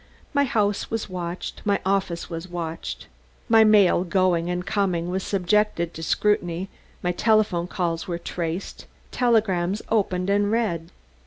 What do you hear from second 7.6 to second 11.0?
calls were traced; telegrams opened and read.